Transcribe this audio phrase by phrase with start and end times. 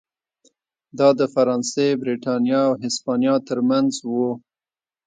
[0.99, 4.13] دا د فرانسې، برېټانیا او هسپانیا ترمنځ و.